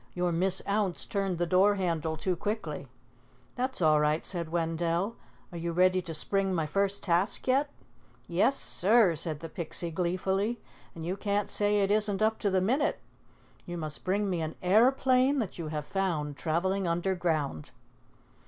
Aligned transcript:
Your 0.15 0.31
Miss 0.31 0.63
Ounce 0.67 1.05
turned 1.05 1.37
the 1.37 1.45
door 1.45 1.75
handle 1.75 2.17
too 2.17 2.35
quickly." 2.35 2.87
"That's 3.53 3.83
all 3.83 3.99
right," 3.99 4.25
said 4.25 4.49
Wendell. 4.51 5.15
"Are 5.51 5.59
you 5.59 5.71
ready 5.73 6.01
to 6.01 6.13
spring 6.15 6.55
my 6.55 6.65
first 6.65 7.03
task 7.03 7.47
yet?" 7.47 7.69
"Yes, 8.27 8.55
sir," 8.57 9.13
said 9.13 9.41
the 9.41 9.47
Pixie 9.47 9.91
gleefully. 9.91 10.59
"And 10.95 11.05
you 11.05 11.15
can't 11.15 11.51
say 11.51 11.81
it 11.81 11.91
isn't 11.91 12.23
up 12.23 12.39
to 12.39 12.49
the 12.49 12.61
minute. 12.61 12.99
You 13.67 13.77
must 13.77 14.03
bring 14.03 14.27
me 14.27 14.41
an 14.41 14.55
aeroplane 14.63 15.37
that 15.37 15.59
you 15.59 15.67
have 15.67 15.85
found 15.85 16.35
traveling 16.35 16.87
underground." 16.87 17.69